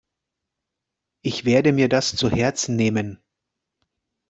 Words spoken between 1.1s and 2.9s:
Ich werde mir das zu Herzen